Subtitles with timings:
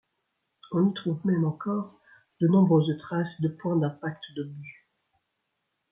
[0.71, 2.01] On y trouve même encore
[2.41, 4.89] de nombreuses traces de points d'impact d'obus.